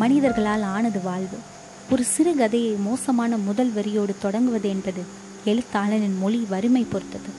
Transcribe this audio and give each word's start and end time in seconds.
மனிதர்களால் 0.00 0.64
ஆனது 0.76 1.00
வாழ்வு. 1.08 1.38
ஒரு 1.92 2.04
சிறு 2.04 2.32
கதையை 2.40 2.74
மோசமான 2.88 3.36
முதல் 3.36 3.72
வரியோடு 3.76 4.14
தொடங்குவது 4.24 4.68
என்பது 4.68 5.02
எழுத்தாளனின் 5.50 6.16
மொழி 6.22 6.40
வறுமை 6.52 6.82
பொறுத்தது. 6.92 7.30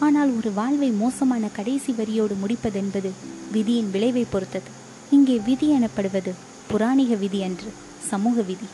ஆனால் 0.00 0.30
ஒரு 0.38 0.50
வாழ்வை 0.52 0.90
மோசமான 1.02 1.44
கடைசி 1.58 1.92
வரியோடு 1.92 2.34
முடிப்பது 2.42 2.78
என்பது 2.78 3.10
விதியின் 3.52 3.90
விளைவை 3.90 4.24
பொறுத்தது. 4.30 4.70
இங்கே 5.10 5.36
விதி 5.38 5.68
எனப்படுவது 5.68 6.32
புராணிக 6.66 7.14
விதி 7.14 7.40
அன்று 7.42 7.72
சமூக 8.10 8.36
விதி. 8.50 8.68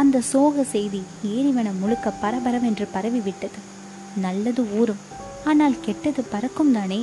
அந்த 0.00 0.20
சோக 0.32 0.64
செய்தி 0.64 1.02
ஏரிவனம் 1.36 1.80
முழுக்க 1.80 2.12
பரபரவென்று 2.22 2.86
பரவிவிட்டது. 2.96 3.60
நல்லது 4.26 4.62
ஊறும் 4.80 5.04
ஆனால் 5.44 5.80
கெட்டது 5.80 6.22
பறக்கும் 6.22 6.72
தானே? 6.72 7.00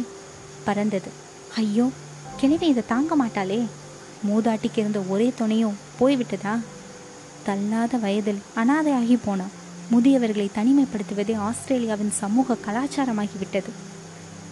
பறந்தது. 0.63 1.09
ஐயோ 1.55 1.87
கிழவி 2.37 2.67
இதை 2.67 2.83
தாங்க 2.87 3.15
மாட்டாளே? 3.23 3.59
மூதாட்டிக்கு 4.23 4.77
இருந்த 4.77 4.99
ஒரே 4.99 5.33
துணையும் 5.35 5.77
போய்விட்டதா? 5.99 6.59
தள்ளாத 7.43 7.97
வயதில் 7.97 8.41
அனாதையாகி 8.55 9.17
போனான். 9.25 9.51
முதியவர்களை 9.91 10.47
தனிமைப்படுத்துவதே 10.55 11.35
ஆஸ்திரேலியாவின் 11.37 12.11
சமூக 12.11 12.57
கலாச்சாரமாகிவிட்டது. 12.65 13.71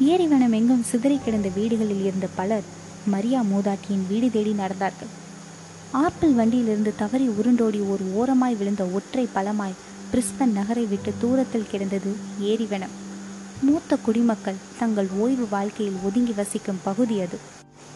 ஏரிவனம் 0.03 0.52
எங்கும் 0.52 0.84
சிதறி 0.84 1.20
கிடந்த 1.26 1.49
வீடுகளில் 1.55 2.05
இருந்த 2.05 2.27
பலர் 2.36 2.63
மரியா 3.05 3.41
மூதாட்டியின் 3.41 4.08
வீடு 4.09 4.31
தேடி 4.31 4.52
நடந்தார்கள். 4.52 5.12
ஆப்பிள் 5.91 6.31
வண்டியிலிருந்து 6.31 6.94
தவறி 6.98 7.27
உருண்டோடி 7.27 7.89
ஒரு 7.89 8.03
ஓரமாய் 8.14 8.55
விழுந்த 8.55 8.84
ஒற்றை 8.84 9.27
பழமாய் 9.34 9.80
பிரிஸ்பன் 10.11 10.52
நகரை 10.52 10.86
விட்டு 10.86 11.14
தூரத்தில் 11.22 11.70
கிடந்தது 11.72 12.16
ஏரிவனம் 12.41 12.95
மூத்த 13.61 13.98
குடிமக்கள் 13.98 14.61
தங்கள் 14.80 15.08
ஓய்வு 15.17 15.48
வாழ்க்கையில் 15.50 15.95
ஒதுங்கி 16.03 16.31
வசிக்கும் 16.31 16.80
பகுதி 16.84 17.22
அது. 17.22 17.52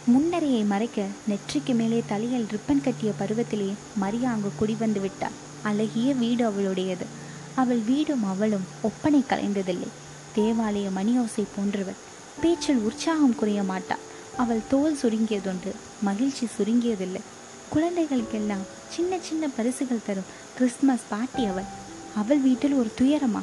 முன்னரையை 0.08 0.64
மறைக்க 0.64 1.06
நெற்றிக்கு 1.28 1.76
மேலே 1.76 2.04
தலையில் 2.08 2.48
ரிப்பன் 2.52 2.84
கட்டிய 2.84 3.12
பருவத்திலே 3.20 3.74
மரியா 3.96 4.32
அங்கு 4.32 4.52
குடிவந்து 4.60 5.02
விட்டாள். 5.02 5.32
அழகிய 5.64 6.14
வீடு 6.14 6.50
அவளுடையது. 6.50 7.06
அவள் 7.56 7.78
வீடும் 7.78 8.24
அவளும் 8.24 8.64
ஒப்பனை 8.82 9.24
கலைந்ததில்லை. 9.30 9.88
தேவாலய 10.36 10.90
மணியோசை 10.96 11.44
போன்றவள். 11.56 11.96
பேச்சில் 12.42 12.78
உற்சாகம் 12.78 13.36
குறைய 13.36 13.64
மாட்டாள். 13.64 14.06
அவள் 14.38 14.68
தோல் 14.70 14.98
சுருங்கியதுண்டு 15.02 15.72
மகிழ்ச்சி 16.02 16.48
சுருங்கியதில்லை. 16.58 17.22
குழந்தைகளுக்கெல்லாம் 17.70 18.66
சின்ன 18.90 19.18
சின்ன 19.20 19.48
பரிசுகள் 19.48 20.06
தரும் 20.06 20.30
கிறிஸ்துமஸ் 20.58 21.08
பாட்டி 21.10 21.46
அவள். 21.46 21.68
அவள் 22.16 22.38
வீட்டில் 22.38 22.74
ஒரு 22.74 22.92
துயரமா? 23.02 23.42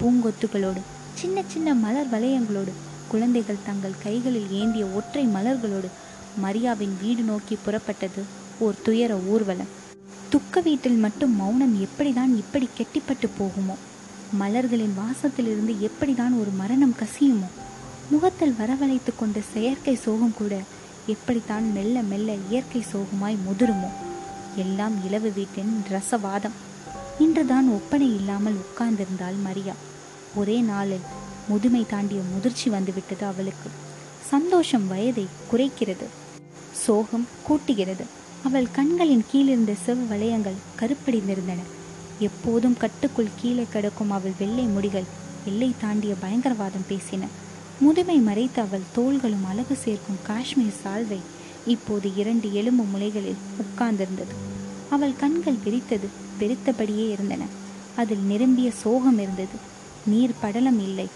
பூங்கொத்துகளோடு 0.00 0.80
சின்ன 1.14 1.42
சின்ன 1.46 1.74
மலர் 1.74 2.10
வளையங்களோடு 2.10 2.72
குழந்தைகள் 3.08 3.64
தங்கள் 3.66 4.02
கைகளில் 4.02 4.50
ஏந்திய 4.50 4.84
ஒற்றை 4.84 5.26
மலர்களோடு 5.26 5.88
மரியாவின் 6.42 6.96
வீடு 7.02 7.22
நோக்கி 7.22 7.58
புறப்பட்டது 7.66 8.22
ஓர் 8.58 8.74
துயர 8.82 9.14
ஊர்வலம். 9.14 9.76
துக்க 10.28 10.60
வீட்டில் 10.60 10.96
மட்டும் 10.96 11.36
மௌனம் 11.36 11.82
எப்படிதான் 11.82 12.36
இப்படி 12.36 12.68
கெட்டிப்பட்டு 12.74 13.28
போகுமோ? 13.38 13.74
மலர்களின் 14.32 14.94
வாசத்திலிருந்து 14.98 15.74
எப்படிதான் 15.80 16.40
ஒரு 16.40 16.50
மரணம் 16.56 16.94
கசியுமோ? 17.00 17.48
முகத்தில் 18.10 18.54
வரவழைத்து 18.58 19.12
கொண்ட 19.18 19.40
செயற்கை 19.52 19.94
சோகம் 19.94 20.34
கூட 20.38 20.56
எப்படித்தான் 21.06 21.72
மெல்ல 21.72 22.00
மெல்ல 22.00 22.34
இயற்கை 22.50 22.84
சோகமாய் 22.92 23.36
முதிருமோ? 23.48 23.88
எல்லாம் 24.56 25.04
இளவு 25.04 25.32
வீட்டின் 25.32 25.82
ரசவாதம். 25.88 26.56
இன்றுதான் 27.18 27.68
ஒப்பனை 27.68 28.14
இல்லாமல் 28.14 28.56
உட்கார்ந்திருந்தாள் 28.56 29.42
மரியா. 29.42 29.72
ஒரே 30.34 30.60
நாளில் 30.60 31.00
முதுமை 31.48 31.86
தாண்டிய 31.88 32.20
முதிர்ச்சி 32.34 32.70
வந்துவிட்டது 32.70 33.26
அவளுக்கு. 33.26 33.70
சந்தோஷம் 34.24 34.88
வயதை 34.88 35.26
குறைக்கிறது. 35.52 36.04
சோகம் 36.72 37.26
கூட்டுகிறது. 37.48 38.04
அவள் 38.44 38.70
கண்களின் 38.70 39.24
கீழிருந்த 39.32 39.74
செவ் 39.86 40.06
வளையங்கள் 40.10 40.56
கருப்படிந்திருந்தன. 40.80 41.58
எப்போதும் 42.18 42.76
கட்டுக்குள் 42.76 43.36
கீழே 43.40 43.66
கிடக்கும் 43.72 44.10
அவள் 44.10 44.32
வெள்ளை 44.38 44.66
முடிகள் 44.66 45.04
எல்லை 45.44 45.74
தாண்டிய 45.80 46.14
பயங்கரவாதம் 46.22 46.86
பேசின. 46.88 47.20
முதுமை 47.80 48.18
மறைத்த 48.18 48.62
அவள் 48.62 48.88
தோள்களும் 48.92 49.44
அழகு 49.44 49.74
சேர்க்கும் 49.74 50.18
காஷ்மீர் 50.22 50.74
சால்வை 50.84 51.18
இப்போது 51.66 52.16
இரண்டு 52.16 52.54
எலும்பு 52.54 52.84
முளைகளில் 52.84 53.36
உட்கார்ந்திருந்தது. 53.56 54.34
அவள் 54.90 55.16
கண்கள் 55.16 55.56
விரித்தது 55.64 56.08
வெறித்தபடியே 56.40 57.10
இருந்தன. 57.10 57.44
அதில் 57.96 58.22
நிரம்பிய 58.22 58.70
சோகம் 58.70 59.18
இருந்தது. 59.18 59.76
நீர் 60.06 60.34
படலம் 60.40 60.80
இல்லை. 60.80 61.08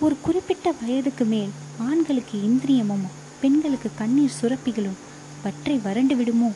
ஒரு 0.00 0.16
குறிப்பிட்ட 0.22 0.72
வயதுக்கு 0.72 1.24
மேல் 1.24 1.48
ஆண்களுக்கு 1.78 2.38
இந்திரியமும் 2.38 3.06
பெண்களுக்கு 3.40 3.90
கண்ணீர் 3.94 4.36
சுரப்பிகளும் 4.40 4.98
வற்றை 5.42 5.76
வறண்டு 5.78 6.16
விடுமோ? 6.16 6.50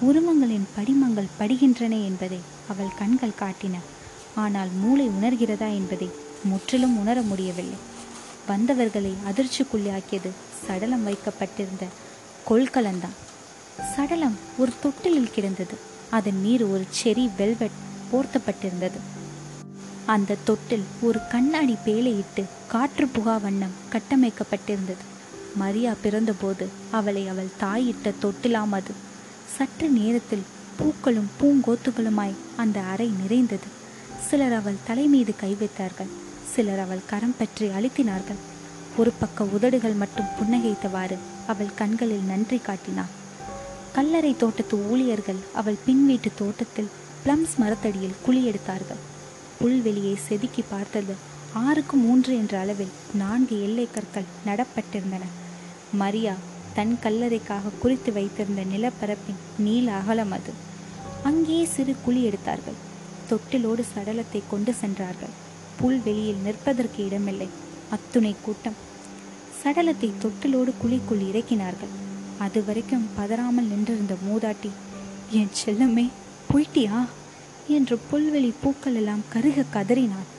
உருவங்களின் 0.00 0.66
படிமங்கள் 0.74 1.34
படுகின்றன 1.38 2.04
என்பதை 2.04 2.38
அவள் 2.68 2.96
கண்கள் 2.98 3.38
காட்டின. 3.40 3.76
ஆனால் 4.34 4.68
மூளை 4.68 5.08
உணர்கிறதா 5.08 5.68
என்பதை 5.74 6.08
முற்றிலும் 6.44 6.98
உணர 6.98 7.22
முடியவில்லை. 7.22 7.78
வந்தவர்களை 8.46 9.12
அதிர்ச்சிக்குள்ளாக்கியது 9.30 10.30
சடலம் 10.66 11.04
வைக்கப்பட்டிருந்த 11.04 11.84
கொள்கலந்தான் 12.50 13.16
சடலம் 13.96 14.36
ஒரு 14.58 14.72
தொட்டிலில் 14.82 15.34
கிடந்தது. 15.34 15.74
அதன் 16.10 16.40
மீது 16.40 16.72
ஒரு 16.72 16.84
செரி 17.02 17.28
வெல்வெட் 17.36 17.82
போர்த்தப்பட்டிருந்தது. 18.12 18.98
அந்த 20.06 20.36
தொட்டில் 20.44 20.84
ஒரு 21.00 21.20
கண்ணாடி 21.28 21.76
பேலையிட்டு 21.86 22.42
காற்று 22.68 23.06
புகா 23.06 23.40
வண்ணம் 23.40 23.78
கட்டமைக்கப்பட்டிருந்தது. 23.92 25.04
மரியா 25.56 25.92
பிறந்தபோது 26.02 26.66
அவளை 26.90 27.28
அவள் 27.28 27.56
தாயிட்ட 27.60 28.12
தொட்டிலாம் 28.22 28.70
அது. 28.70 28.92
சற்று 29.56 29.88
நேரத்தில் 29.88 30.44
பூக்களும் 30.76 31.30
பூங்கோத்துகளுமாய் 31.40 32.36
அந்த 32.56 32.80
அறை 32.80 33.08
நிறைந்தது. 33.22 33.68
சிலர் 34.20 34.52
அவள் 34.52 34.84
தலை 34.84 35.06
மீது 35.06 35.34
கை 35.36 35.54
வைத்தார்கள். 35.54 36.12
சிலர் 36.54 36.78
அவள் 36.78 37.06
கரம் 37.06 37.34
பற்றி 37.38 37.68
அழுத்தினார்கள். 37.68 38.40
ஒரு 38.96 39.12
பக்க 39.18 39.44
உதடுகள் 39.44 39.92
மட்டும் 39.92 40.32
புன்னகைத்தவாறு 40.38 41.18
அவள் 41.46 41.74
கண்களில் 41.74 42.28
நன்றி 42.28 42.58
காட்டினாள். 42.58 43.12
கல்லறை 43.92 44.36
தோட்டத்து 44.36 44.76
ஊழியர்கள் 44.90 45.42
அவள் 45.54 45.82
பின் 45.84 46.06
வீட்டு 46.06 46.30
தோட்டத்தில் 46.36 46.90
பிளம்ஸ் 47.24 47.54
மரத்தடியில் 47.56 48.18
குழி 48.22 48.44
எடுத்தார்கள் 48.44 49.14
புல்வெளியை 49.60 50.14
செதுக்கி 50.26 50.62
பார்த்தது 50.70 51.14
ஆறுக்கு 51.52 51.96
மூன்று 51.96 52.36
என்ற 52.36 52.58
அளவில் 52.58 52.94
நான்கு 53.14 53.62
எல்லை 53.62 53.88
கற்கள் 53.92 54.32
நடப்பட்டிருந்தன. 54.46 55.24
மரியா 55.92 56.34
தன் 56.74 56.98
கல்லறைக்காக 57.02 57.72
குறித்து 57.80 58.12
வைத்திருந்த 58.12 58.62
நிலப்பரப்பின் 58.62 59.40
நீல 59.58 59.92
அகலம் 59.92 60.30
அது. 60.30 60.52
அங்கேயே 61.22 61.64
சிறு 61.64 61.96
குழி 62.04 62.22
எடுத்தார்கள். 62.22 62.78
தொட்டிலோடு 63.30 63.84
சடலத்தை 63.94 64.42
கொண்டு 64.50 64.74
சென்றார்கள். 64.74 65.34
புல்வெளியில் 65.80 66.44
நிற்பதற்கு 66.44 67.00
இடமில்லை. 67.04 67.48
அத்துணை 67.90 68.34
கூட்டம் 68.42 68.78
சடலத்தை 69.62 70.10
தொட்டிலோடு 70.22 70.72
குழிக்குள் 70.82 71.24
இறக்கினார்கள். 71.30 71.94
அது 72.38 72.64
வரைக்கும் 72.64 73.08
பதறாமல் 73.18 73.70
நின்றிருந்த 73.72 74.14
மூதாட்டி 74.26 74.70
என் 75.30 75.54
செல்லமே 75.60 76.06
போயிட்டியா? 76.50 76.98
என்று 77.68 77.98
புல்வெளி 78.12 78.52
பூக்கள் 78.62 78.94
எல்லாம் 78.94 79.22
கருக 79.28 79.62
கதறினாள் 79.70 80.34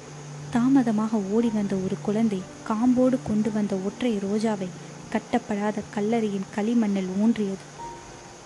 தாமதமாக 0.49 1.17
ஓடி 1.17 1.49
வந்த 1.53 1.75
ஒரு 1.75 1.95
குழந்தை 2.01 2.41
காம்போடு 2.63 3.19
கொண்டு 3.27 3.51
வந்த 3.51 3.75
ஒற்றை 3.75 4.17
ரோஜாவை 4.17 4.67
கட்டப்படாத 5.11 5.81
கல்லறையின் 5.95 6.47
களிமண்ணில் 6.55 7.09
ஊன்றியது. 7.21 7.65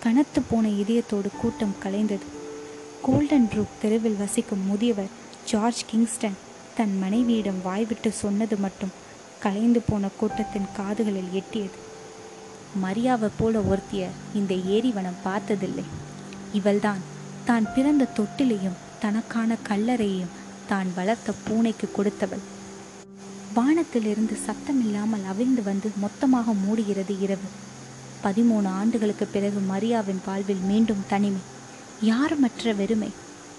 கனத்து 0.02 0.42
போன 0.50 0.68
இதயத்தோடு 0.68 1.28
கூட்டம் 1.40 1.74
கலைந்தது. 1.84 2.26
கோல்டன் 3.02 3.48
ப்ரூக் 3.48 3.80
தெருவில் 3.80 4.16
வசிக்கும் 4.16 4.66
முதியவர் 4.66 5.08
ஜார்ஜ் 5.44 5.84
கிங்ஸ்டன் 5.86 6.36
தன் 6.76 6.98
மனைவியிடம் 6.98 7.62
வாய்விட்டு 7.62 8.12
சொன்னது 8.12 8.56
மட்டும் 8.56 8.92
கலைந்து 9.40 9.80
போன 9.80 10.08
கூட்டத்தின் 10.16 10.68
காதுகளில் 10.72 11.42
எட்டியது. 11.42 11.78
மரியாவை 12.84 13.30
போல 13.38 13.60
ஒருத்திய 13.60 14.08
இந்த 14.34 14.54
ஏரிவனம் 14.54 15.22
பார்த்ததில்லை. 15.22 15.84
இவள்தான் 16.52 16.98
தான் 17.44 17.66
பிறந்த 17.74 18.06
தொட்டிலையும் 18.16 18.78
தனக்கான 19.00 19.56
கல்லறையையும் 19.68 20.32
தான் 20.68 20.86
வளர்த்த 20.94 21.32
பூனைக்கு 21.44 21.90
கொடுத்தவள். 21.96 22.42
வானத்திலிருந்து 23.54 24.36
சத்தமில்லாமல் 24.46 25.26
அவிழ்ந்து 25.28 25.62
வந்து 25.62 25.90
மொத்தமாக 25.96 26.52
மூடுகிறது 26.52 27.14
இரவு. 27.20 27.48
பதிமூணு 28.24 28.66
ஆண்டுகளுக்கு 28.66 29.26
பிறகு 29.26 29.58
மரியாவின் 29.60 30.20
வாழ்வில் 30.26 30.62
மீண்டும் 30.62 31.04
தனிமை. 31.08 31.40
யாருமற்ற 32.02 32.74
வெறுமை? 32.76 33.10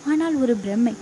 ஆனால் 0.08 0.36
ஒரு 0.36 0.58
பிரம்மை. 0.66 0.94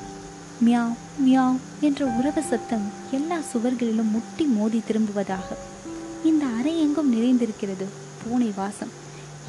மியாவ் 0.65 0.95
மியாவ் 1.25 1.57
என்ற 1.79 2.05
உறவு 2.05 2.41
சத்தம் 2.41 2.91
எல்லா 3.11 3.37
சுவர்களிலும் 3.53 4.11
முட்டி 4.11 4.45
மோதி 4.45 4.81
திரும்புவதாக. 4.87 5.57
இந்த 6.23 6.45
அறை 6.45 6.79
எங்கும் 6.79 7.13
நிறைந்திருக்கிறது? 7.15 7.85
பூனை 8.23 8.51
வாசம். 8.55 8.89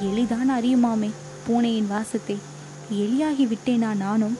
எளிதான 0.00 0.60
அறியுமாமே 0.60 1.10
பூனையின் 1.46 1.86
வாசத்தை. 1.86 2.50
எலியாகி 2.90 3.48
விட்டேனா 3.48 3.96
நானும்? 3.96 4.36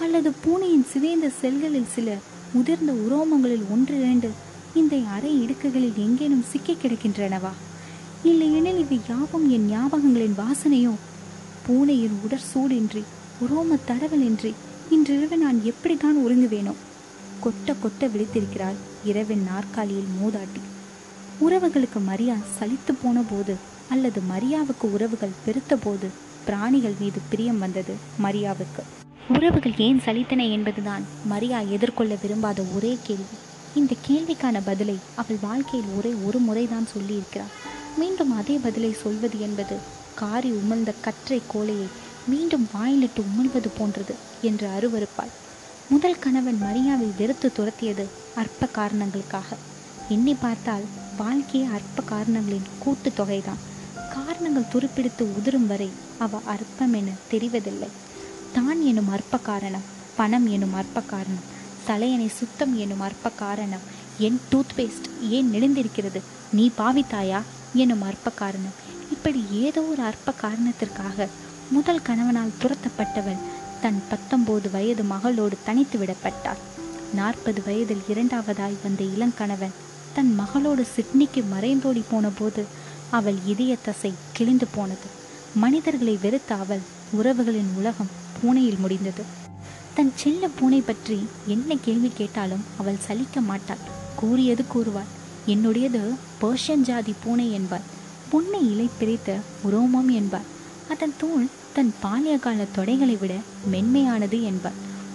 அல்லது 0.00 0.32
பூனையின் 0.44 0.86
சிதைந்த 0.92 1.30
செல்களில் 1.40 1.92
சில 1.92 2.16
முதிர்ந்த 2.52 2.92
உரோமங்களில் 2.92 3.62
ஒன்றிரண்டு 3.70 4.30
இந்த 4.74 4.96
அறை 4.96 5.42
இடுக்குகளில் 5.44 5.94
எங்கேனும் 5.94 6.44
சிக்கி 6.50 6.76
கிடக்கின்றனவா? 6.82 7.50
இல்லையெனில் 8.22 8.78
இவை 8.78 9.00
யாவும் 9.08 9.50
என் 9.50 9.70
ஞாபகங்களின் 9.70 10.38
வாசனையோ? 10.38 10.90
பூனையின் 11.66 12.18
உடற் 12.24 12.48
சூடின்றி 12.54 13.02
உரோம 13.40 13.78
தடவலின்றி 13.88 14.52
இன்றிரவு 14.90 15.36
நான் 15.36 15.64
எப்படித்தான் 15.64 16.16
உறங்குவேனோ? 16.16 16.72
கொட்ட 17.44 17.74
கொட்ட 17.82 18.00
விழித்திருக்கிறாள் 18.00 18.74
இரவின் 19.04 19.42
நாற்காலியில் 19.42 20.08
மூதாட்டி. 20.22 20.60
உறவுகளுக்கு 21.40 22.04
மரியா 22.04 22.34
சலித்து 22.34 22.92
போன 23.02 23.22
போது 23.30 23.54
அல்லது 23.88 24.20
மரியாவுக்கு 24.30 24.92
உறவுகள் 24.92 25.38
பெருத்த 25.44 25.76
போது 25.76 26.26
பிராணிகள் 26.44 26.94
மீது 26.98 27.20
பிரியம் 27.28 27.58
வந்தது 27.58 27.94
மரியாவுக்கு. 28.22 28.82
உறவுகள் 29.28 29.74
ஏன் 29.76 30.00
சலித்தன 30.04 30.50
என்பதுதான் 30.50 31.04
மரியா 31.22 31.60
எதிர்கொள்ள 31.60 32.16
விரும்பாத 32.22 32.62
ஒரே 32.74 32.98
கேள்வி. 33.02 33.38
இந்த 33.74 33.94
கேள்விக்கான 34.08 34.60
பதிலை 34.64 34.98
அவள் 35.14 35.38
வாழ்க்கையில் 35.40 35.90
ஒரே 35.96 36.12
ஒரு 36.26 36.38
முறைதான் 36.38 36.86
சொல்லியிருக்கிறாள். 36.96 37.52
மீண்டும் 37.96 38.32
அதே 38.36 38.58
பதிலை 38.58 38.92
சொல்வது 38.92 39.40
என்பது 39.40 39.76
காரி 40.14 40.50
உமிழ்ந்த 40.52 40.94
கற்றை 41.00 41.42
கோலையை 41.48 41.86
மீண்டும் 42.26 42.68
வாயிலிட்டு 42.72 43.22
உமிழ்வது 43.22 43.68
போன்றது 43.78 44.14
என்று 44.40 44.68
அருவருப்பாள். 44.68 45.32
முதல் 45.88 46.18
கணவன் 46.18 46.58
மரியாவை 46.62 47.10
வெறுத்து 47.18 47.52
துரத்தியது 47.52 48.06
அற்ப 48.34 48.66
காரணங்களுக்காக. 48.66 49.56
எண்ணி 50.08 50.34
பார்த்தால் 50.34 50.82
வாழ்க்கையே 51.16 51.66
அற்ப 51.66 52.02
காரணங்களின் 52.02 52.68
கூட்டு 52.78 53.12
தொகைதான். 53.16 53.62
காரணங்கள் 54.18 54.70
துருப்பிடித்து 54.72 55.24
உதிரும் 55.38 55.66
வரை 55.66 55.88
அவ 56.24 56.40
அற்பம் 56.54 56.94
என 57.00 57.08
தெரிவதில்லை. 57.30 57.88
தான் 58.54 58.80
எனும் 58.90 59.10
அற்ப 59.16 59.38
காரணம் 59.48 59.86
பணம் 60.16 60.46
எனும் 60.54 60.74
அற்ப 60.80 61.00
காரணம் 61.12 61.46
தலையணை 61.88 62.28
சுத்தம் 62.38 62.72
எனும் 62.84 63.02
அற்ப 63.08 63.30
காரணம் 63.42 63.84
என் 64.26 64.40
டூத்பேஸ்ட் 64.50 65.08
ஏன் 65.36 65.50
நெடுந்திருக்கிறது 65.52 66.20
நீ 66.52 66.64
பாவித்தாயா 66.78 67.40
எனும் 67.74 68.04
அற்ப 68.10 68.30
காரணம் 68.30 68.76
இப்படி 69.14 69.40
ஏதோ 69.66 69.82
ஒரு 69.92 70.02
அற்ப 70.10 70.32
காரணத்திற்காக 70.44 71.28
முதல் 71.70 72.02
கணவனால் 72.02 72.56
துரத்தப்பட்டவள் 72.62 73.40
தன் 73.82 74.00
பத்தொன்பது 74.08 74.70
வயது 74.70 75.02
மகளோடு 75.12 75.56
தனித்து 75.64 75.98
விடப்பட்டாள். 75.98 76.62
நாற்பது 77.14 77.60
வயதில் 77.66 78.06
இரண்டாவதாய் 78.12 78.82
வந்த 78.82 79.02
இளங்கணவன் 79.16 79.76
தன் 80.14 80.32
மகளோடு 80.34 80.84
சிட்னிக்கு 80.94 81.42
மறைந்தோடி 81.54 82.02
போன 82.10 82.28
போது 82.38 82.62
அவள் 83.10 83.34
இதய 83.46 83.76
தசை 83.82 84.12
கிழிந்து 84.32 84.66
போனது. 84.74 85.08
மனிதர்களை 85.54 86.18
வெறுத்த 86.22 86.54
அவள் 86.54 86.80
உறவுகளின் 87.16 87.70
உலகம் 87.76 88.10
பூனையில் 88.40 88.78
முடிந்தது. 88.78 89.22
தன் 89.94 90.12
செல்ல 90.14 90.48
பூனை 90.48 90.80
பற்றி 90.80 91.26
என்ன 91.46 91.76
கேள்வி 91.76 92.10
கேட்டாலும் 92.14 92.64
அவள் 92.78 93.04
சலிக்க 93.08 93.40
மாட்டாள். 93.40 93.78
கூறியது 94.16 94.64
கூறுவாள் 94.74 95.12
என்னுடையது 95.46 96.14
பர்ஷியன் 96.40 96.80
ஜாதி 96.80 97.14
பூனை 97.24 97.52
என்பாள். 97.52 97.86
புன்னை 98.28 98.70
இலை 98.70 98.90
பிரித்த 99.00 99.36
உரோமம் 99.70 100.10
என்பாள். 100.10 100.48
அதன் 100.88 101.14
தூள் 101.18 101.46
தன் 101.72 101.94
பாலிய 102.00 102.38
கால 102.38 102.64
தொடைகளை 102.76 103.18
விட 103.18 103.34
மென்மையானது 103.72 104.42
என்பாள். 104.42 104.72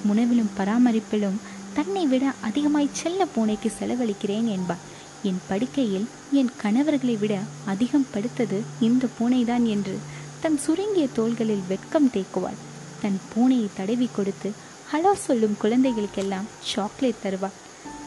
உணவிலும் 0.07 0.49
பராமரிப்பிலும் 0.57 1.41
தன்னை 1.73 2.05
விட 2.05 2.33
அதிகமாய் 2.41 2.89
செல்ல 2.91 3.25
பூனைக்கு 3.25 3.71
செலவழிக்கிறேன் 3.79 4.47
என்பாள். 4.47 4.91
என் 5.23 5.41
படுக்கையில் 5.47 6.07
என் 6.31 6.51
கணவர்களை 6.57 7.15
விட 7.15 7.39
அதிகம் 7.65 8.07
படுத்தது 8.13 8.59
இந்த 8.79 9.07
பூனைதான் 9.19 9.63
என்று 9.63 9.95
தன் 10.39 10.57
சுருங்கிய 10.57 11.07
தோள்களில் 11.13 11.63
வெட்கம் 11.67 12.09
தேக்குவாள். 12.13 12.59
தன் 13.01 13.19
பூனையை 13.33 13.67
தடவி 13.75 14.09
கொடுத்து 14.15 14.51
ஹலோ 14.93 15.13
சொல்லும் 15.13 15.57
குழந்தைகளுக்கெல்லாம் 15.61 16.47
சாக்லேட் 16.63 17.21
தருவாள் 17.23 17.59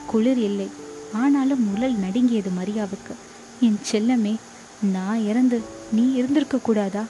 குளிர் 0.06 0.38
இல்லை. 0.38 0.68
ஆனாலும் 1.12 1.76
உடல் 1.76 1.96
நடுங்கியது 1.96 2.50
மரியாவுக்கு. 2.50 3.14
என் 3.60 3.80
செல்லமே 3.92 4.34
நான் 4.92 5.24
இறந்து 5.24 5.60
நீ 5.92 6.12
இருந்திருக்க 6.12 6.58
கூடாதா? 6.58 7.04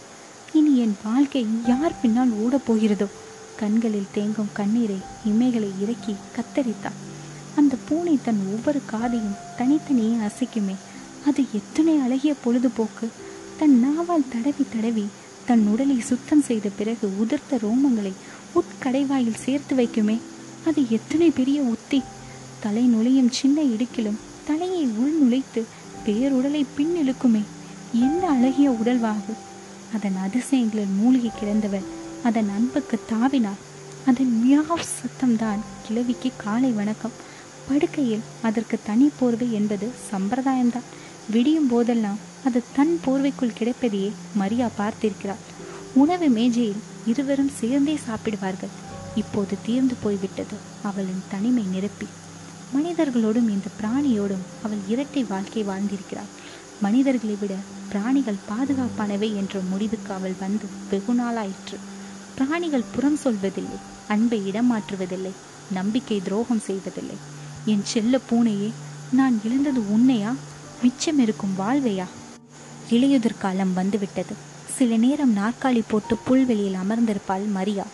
இனி 0.53 0.79
என் 0.79 0.97
வாழ்க்கை 1.05 1.47
யார் 1.67 2.01
பின்னால் 2.01 2.31
ஓடப் 2.31 2.67
போகிறதோ? 2.67 3.07
கண்களில் 3.57 4.13
தேங்கும் 4.15 4.53
கண்ணீரை 4.53 4.97
இமைகளை 5.29 5.71
இறக்கி 5.81 6.15
கத்தரித்தாள் 6.37 6.99
பூனை 7.89 8.19
தன் 8.25 8.41
ஒவ்வொரு 8.53 8.83
காதையும் 8.87 9.37
தனித்தனியே 9.57 10.17
அசைக்குமே. 10.17 10.75
அது 11.27 11.45
எத்தனை 11.53 11.99
அழகிய 11.99 12.35
பொழுதுபோக்கு. 12.45 13.09
தன் 13.59 13.85
நாவால் 13.85 14.29
தடவி 14.29 14.67
தடவி 14.75 15.07
தன் 15.47 15.67
உடலை 15.67 16.01
சுத்தம் 16.01 16.43
செய்த 16.43 16.71
பிறகு 16.79 17.11
உதிர்த்த 17.21 17.57
ரோமங்களை 17.57 18.13
உட்கடைவாயில் 18.55 19.35
சேர்த்து 19.35 19.77
வைக்குமே. 19.77 20.19
அது 20.67 20.83
எத்தனை 20.89 21.31
பெரிய 21.31 21.61
உத்தி. 21.61 22.03
தலை 22.61 22.83
நுழையும் 22.83 23.31
சின்ன 23.31 23.63
இடுக்கிலும் 23.63 24.19
தலையை 24.47 24.87
உள் 24.87 25.21
நுழைத்து 25.21 25.63
பேருடலை 26.07 26.65
பின் 26.77 26.95
இழுக்குமே. 26.97 27.43
எந்த 27.93 28.29
அழகிய 28.29 28.71
உடல்வாகு. 28.71 29.35
அதன் 29.95 30.17
அதிசயங்களில் 30.27 30.97
மூழ்கி 30.97 31.31
கிடந்தவள் 31.31 31.85
அதன் 32.23 32.49
அன்புக்கு 32.49 33.01
தாவினாள். 33.13 33.61
அதன் 34.07 34.33
மியாவ் 34.43 34.85
சத்தம்தான் 34.99 35.59
கிழவிக்கு 35.87 36.31
காலை 36.37 36.71
வணக்கம். 36.71 37.25
படுக்கையில் 37.69 38.25
அதற்கு 38.43 38.79
தனி 38.85 39.11
போர்வை 39.19 39.53
என்பது 39.53 39.87
சம்பிரதாயம்தான். 40.11 40.89
விடியும் 41.31 41.69
போதெல்லாம் 41.69 42.19
அது 42.45 42.63
தன் 42.77 43.01
போர்வைக்குள் 43.07 43.57
கிடைப்பதையே 43.59 44.11
மரியா 44.35 44.69
பார்த்திருக்கிறாள். 44.79 45.43
உணவு 45.95 46.29
மேஜையில் 46.29 46.83
இருவரும் 47.07 47.53
சேர்ந்தே 47.61 47.99
சாப்பிடுவார்கள். 48.07 48.75
இப்போது 49.15 49.57
தீர்ந்து 49.67 49.95
போய்விட்டது 50.03 50.57
அவளின் 50.83 51.23
தனிமை 51.29 51.65
நிரப்பி. 51.75 52.09
மனிதர்களோடும் 52.75 53.51
இந்த 53.57 53.69
பிராணியோடும் 53.81 54.47
அவள் 54.63 54.83
இரட்டை 54.89 55.25
வாழ்க்கை 55.25 55.65
வாழ்ந்திருக்கிறாள். 55.65 56.33
மனிதர்களை 56.81 57.37
விட 57.41 57.55
பிராணிகள் 57.89 58.45
பாதுகாப்பானவை 58.49 59.29
என்ற 59.35 59.61
முடிவுக்கு 59.71 60.13
அவள் 60.15 60.35
வந்து 60.39 60.67
வெகு 60.91 61.13
நாளாயிற்று. 61.13 61.79
பிராணிகள் 62.39 62.91
புறம் 62.95 63.19
சொல்வதில்லை 63.25 63.79
அன்பை 64.09 64.41
இடமாற்றுவதில்லை 64.51 65.33
நம்பிக்கை 65.71 66.21
துரோகம் 66.23 66.67
செய்வதில்லை. 66.67 67.17
என் 67.67 67.85
செல்ல 67.85 68.19
பூனையே 68.31 68.71
நான் 69.13 69.41
இழந்தது 69.45 69.81
உன்னையா? 69.81 70.35
மிச்சம் 70.83 71.19
இருக்கும் 71.19 71.55
வாழ்வையா? 71.59 72.05
இளையுதிர் 72.91 73.39
காலம் 73.39 73.75
வந்துவிட்டது. 73.75 74.35
சில 74.77 74.97
நேரம் 74.97 75.37
நாற்காலி 75.37 75.83
போட்டு 75.89 76.17
புல்வெளியில் 76.17 76.75
அமர்ந்திருப்பாள் 76.75 77.51
மரியா. 77.53 77.87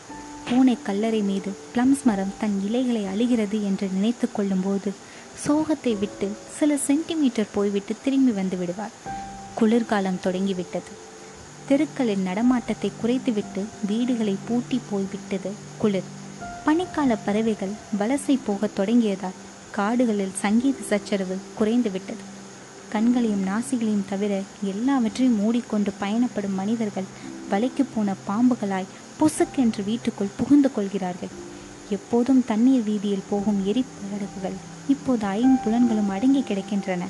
பூனை 0.51 0.79
கல்லறை 0.83 1.21
மீது 1.21 1.57
பிளம்ஸ் 1.75 2.03
மரம் 2.05 2.33
தன் 2.41 2.63
இலைகளை 2.67 3.07
அழுகிறது 3.07 3.65
என்று 3.65 3.89
நினைத்து 3.93 4.33
கொள்ளும்போது 4.33 4.93
சோகத்தை 5.47 5.99
விட்டு 5.99 6.37
சில 6.59 6.77
சென்டிமீட்டர் 6.77 7.49
போய்விட்டு 7.55 7.95
திரும்பி 8.05 8.31
வந்து 8.31 8.57
விடுவாள். 8.57 8.91
குளிர்காலம் 9.55 10.21
தொடங்கிவிட்டது. 10.21 10.91
தெருக்களின் 11.69 12.27
நடமாட்டத்தை 12.27 12.93
குறைத்துவிட்டு 13.01 13.65
வீடுகளை 13.87 14.37
பூட்டி 14.49 14.81
போய்விட்டது 14.91 15.53
குளிர். 15.79 16.21
பனிக்கால 16.67 17.19
பறவைகள் 17.25 17.73
வலசை 17.99 18.39
போகத் 18.47 18.75
தொடங்கியதால் 18.77 19.39
காடுகளில் 19.73 20.39
சங்கீத 20.41 20.79
சச்சரவு 20.87 21.37
குறைந்துவிட்டது. 21.61 22.25
கண்களையும் 22.93 23.45
நாசிகளையும் 23.47 24.09
தவிர 24.09 24.33
எல்லாவற்றையும் 24.63 25.39
மூடிக்கொண்டு 25.41 25.93
பயணப்படும் 25.99 26.55
மனிதர்கள் 26.55 27.09
வலைக்கு 27.51 27.85
போன 27.95 28.15
பாம்புகளாய் 28.29 28.91
பொசுக்கென்று 29.21 29.85
வீட்டுக்குள் 29.85 30.37
புகுந்து 30.37 30.73
கொள்கிறார்கள். 30.73 31.33
எப்போதும் 31.91 32.45
தண்ணீர் 32.45 32.85
வீதியில் 32.85 33.29
போகும் 33.31 33.61
எரிப்படகுகள் 33.67 34.59
இப்போது 34.89 35.27
ஐம்புலன்களும் 35.27 36.09
அடங்கி 36.09 36.45
கிடக்கின்றன. 36.49 37.03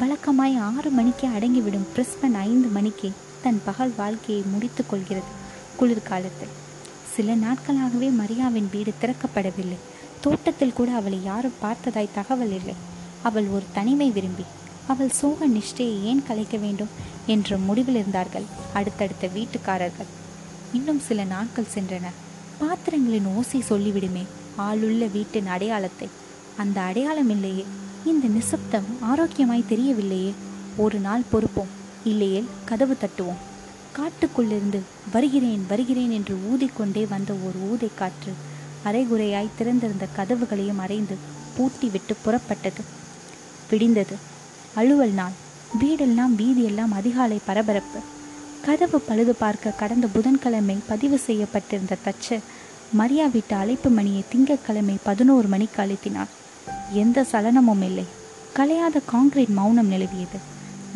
வழக்கமாய் 0.00 0.56
ஆறு 0.58 0.90
மணிக்கே 0.90 1.28
அடங்கிவிடும் 1.28 1.88
பிரிஸ்பன் 1.96 2.38
ஐந்து 2.48 2.68
மணிக்கே 2.68 3.12
தன் 3.42 3.60
பகல் 3.64 3.92
வாழ்க்கையை 3.96 4.44
முடித்துக் 4.52 4.90
கொள்கிறது 4.90 5.30
குளிர்காலத்தில். 5.76 6.54
சில 7.14 7.34
நாட்களாகவே 7.34 8.08
மரியாவின் 8.08 8.68
வீடு 8.72 8.92
திறக்கப்படவில்லை. 9.02 9.78
தோட்டத்தில் 10.20 10.72
கூட 10.72 10.90
அவளை 10.92 11.18
யாரும் 11.24 11.58
பார்த்ததாய் 11.62 12.14
தகவல் 12.14 12.52
இல்லை. 12.52 12.74
அவள் 13.22 13.46
ஒரு 13.46 13.64
தனிமை 13.72 14.10
விரும்பி 14.10 14.44
அவள் 14.86 15.10
சோக 15.10 15.48
நிஷ்டையை 15.48 16.02
ஏன் 16.02 16.22
கலைக்க 16.26 16.56
வேண்டும்? 16.56 16.92
என்ற 17.26 17.56
முடிவில் 17.58 17.94
இருந்தார்கள் 17.94 18.46
அடுத்தடுத்த 18.74 19.28
வீட்டுக்காரர்கள். 19.34 20.10
இன்னும் 20.72 21.00
சில 21.00 21.24
நாட்கள் 21.24 21.72
சென்றன. 21.74 22.06
பாத்திரங்களின் 22.58 23.28
ஓசை 23.36 23.60
சொல்லிவிடுமே 23.68 24.24
ஆளுள்ள 24.58 25.10
வீட்டின் 25.10 25.46
அடையாளத்தை. 25.46 26.08
அந்த 26.56 26.80
அடையாளம் 26.80 27.30
இல்லையே 27.30 27.64
இந்த 28.04 28.26
நிசப்தம் 28.26 28.88
ஆரோக்கியமாய் 29.00 29.70
தெரியவில்லையே. 29.70 30.32
ஒரு 30.76 30.98
நாள் 30.98 31.28
பொறுப்போம் 31.30 31.72
இல்லையேல் 32.04 32.48
கதவு 32.64 32.96
தட்டுவோம். 33.00 33.42
காட்டுக்குள்ளிருந்து 33.96 34.80
வருகிறேன் 35.12 35.64
வருகிறேன் 35.68 36.10
என்று 36.10 36.34
ஊதிக்கொண்டே 36.50 37.08
வந்த 37.08 37.32
ஒரு 37.46 37.58
ஊதை 37.70 37.88
காற்று 37.94 38.32
அரைகுறையாய் 38.84 39.56
திறந்திருந்த 39.58 40.06
கதவுகளையும் 40.16 40.78
அறைந்து 40.78 41.16
பூட்டிவிட்டு 41.56 42.14
புறப்பட்டது. 42.24 42.82
விடிந்தது. 43.70 44.14
அலுவல் 44.74 45.10
நாள். 45.10 45.30
வீடெல்லாம் 45.80 46.34
வீதியெல்லாம் 46.38 46.92
அதிகாலை 46.92 47.40
பரபரப்பு. 47.44 47.98
கதவு 48.64 49.00
பழுது 49.00 49.34
பார்க்க 49.34 49.70
கடந்த 49.70 50.06
புதன்கிழமை 50.06 50.78
பதிவு 50.88 51.18
செய்யப்பட்டிருந்த 51.18 51.96
தச்சர் 52.04 52.40
மரியா 52.92 53.26
வீட்டு 53.26 53.56
அழைப்பு 53.56 53.90
மணியை 53.90 54.24
திங்கட்கிழமை 54.30 54.96
பதினோரு 55.02 55.48
மணிக்கு 55.48 55.82
அழுத்தினார் 55.82 56.28
எந்த 56.92 57.26
சலனமும் 57.32 57.82
இல்லை. 57.82 58.04
கலையாத 58.56 59.00
காங்கிரீட் 59.06 59.48
மௌனம் 59.48 59.92
நிலவியது. 59.92 60.38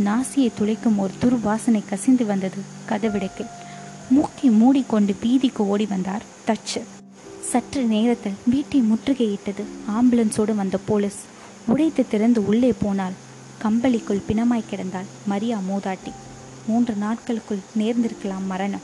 நாசியை 0.05 0.51
துளைக்கும் 0.59 0.97
ஒரு 0.97 1.13
துரு 1.21 1.41
வாசனை 1.41 1.83
கசிந்து 1.89 2.27
வந்தது 2.27 2.59
கதவிடக்கில். 2.89 3.51
மூக்கை 4.11 4.51
மூடிக்கொண்டு 4.51 5.15
பீதிக்கு 5.25 5.59
ஓடி 5.59 5.87
வந்தார் 5.87 6.23
தச்சர் 6.47 7.02
சற்று 7.53 7.83
நேரத்தில் 7.85 8.33
வீட்டை 8.47 8.83
முற்றுகையிட்டது. 8.83 9.63
ஆம்புலன்ஸோடு 9.89 10.55
வந்த 10.55 10.79
போலீஸ். 10.87 11.19
உடைத்து 11.67 12.05
திறந்து 12.09 12.47
உள்ளே 12.47 12.73
போனால் 12.81 13.13
கம்பளிக்குள் 13.63 14.23
பிணமாய் 14.29 14.65
கிடந்தாள் 14.71 15.09
மரியா 15.27 15.59
மூதாட்டி. 15.71 16.13
மூன்று 16.67 16.95
நாட்களுக்குள் 16.95 17.59
நேர்ந்திருக்கலாம் 17.79 18.47
மரணம். 18.47 18.81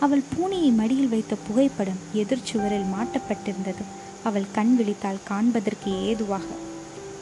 அவள் 0.00 0.22
பூனையை 0.34 0.74
மடியில் 0.74 1.08
வைத்த 1.08 1.36
புகைப்படம் 1.46 1.98
எதிர்ச்சுவரில் 2.14 2.90
மாட்டப்பட்டிருந்தது. 2.96 3.82
அவள் 4.22 4.46
கண் 4.52 4.76
விழித்தால் 4.80 5.22
காண்பதற்கு 5.24 6.02
ஏதுவாக. 6.02 6.44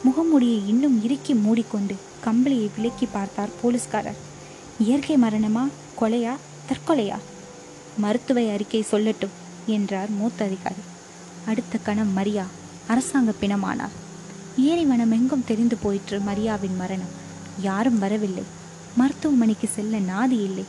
முகமுடியை 0.05 0.67
இன்னும் 0.67 1.03
இறுக்கி 1.03 1.33
மூடிக்கொண்டு 1.33 1.95
கம்பளியை 2.25 2.69
விலக்கி 2.75 3.07
பார்த்தார் 3.11 3.49
போலீஸ்காரர். 3.61 4.17
இயற்கை 4.79 5.17
மரணமா? 5.17 5.67
கொலையா? 6.01 6.35
தற்கொலையா? 6.69 7.15
மருத்துவ 7.97 8.51
அறிக்கை 8.51 8.85
சொல்லட்டும். 8.91 9.35
என்றார் 9.67 10.09
மூத்த 10.09 10.45
அதிகாரி. 10.45 10.75
அடுத்த 11.45 11.77
கணம் 11.77 12.13
மரியா 12.13 12.45
அரசாங்க 12.87 13.33
பிணமானார். 13.41 13.95
ஏரிவனம் 14.57 15.11
எங்கும் 15.11 15.43
தெரிந்து 15.47 15.77
போயிற்று 15.77 16.19
மரியாவின் 16.19 16.75
மரணம். 16.77 17.19
யாரும் 17.61 17.99
வரவில்லை. 17.99 18.43
மருத்துவமனைக்கு 18.95 19.67
செல்ல 19.67 19.97
நாதி 19.97 20.31
இல்லை. 20.31 20.63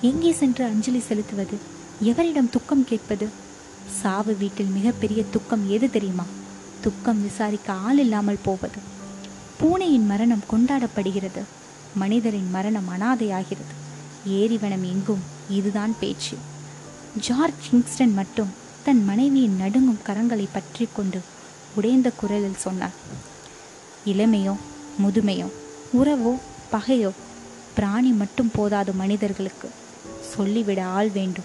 எங்கே 0.00 0.32
சென்று 0.32 0.64
அஞ்சலி 0.64 1.00
செலுத்துவது? 1.00 1.58
எவரிடம் 2.00 2.50
துக்கம் 2.50 2.84
கேட்பது? 2.84 3.28
சாவு 3.90 4.36
வீட்டில் 4.36 4.66
மிகப்பெரிய 4.66 5.24
துக்கம் 5.30 5.70
எது 5.70 5.90
தெரியுமா? 5.90 6.24
துக்கம் 6.80 7.22
விசாரிக்க 7.22 7.72
ஆள் 7.72 7.98
இல்லாமல் 7.98 8.38
போவது. 8.42 8.78
பூனையின் 9.58 10.06
மரணம் 10.06 10.42
கொண்டாடப்படுகிறது. 10.52 11.42
மனிதரின் 11.94 12.50
மரணம் 12.50 12.88
அனாதையாகிறது. 12.98 13.74
ஏரிவனம் 14.28 14.82
எங்கும் 14.82 15.20
இதுதான் 15.50 15.94
பேச்சு. 16.00 16.36
ஜார்ஜ் 17.20 17.64
கிங்ஸ்டன் 17.70 18.14
மட்டும் 18.14 18.54
தன் 18.84 19.04
மனைவியின் 19.04 19.56
நடுங்கும் 19.56 20.04
கரங்களை 20.06 20.46
பற்றி 20.52 20.88
கொண்டு 20.94 21.20
உடைந்த 21.74 22.10
குரலில் 22.10 22.58
சொன்னார். 22.58 22.92
இளமையோ 24.06 24.54
முதுமையோ 25.02 25.48
உறவோ 25.98 26.38
பகையோ 26.72 27.10
பிராணி 27.74 28.10
மட்டும் 28.10 28.50
போதாது 28.52 28.92
மனிதர்களுக்கு 28.92 29.70
சொல்லிவிட 30.34 30.84
ஆள் 30.84 31.08
வேண்டும். 31.08 31.44